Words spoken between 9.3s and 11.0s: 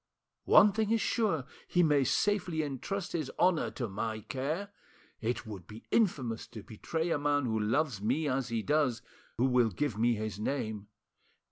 who will give me his name.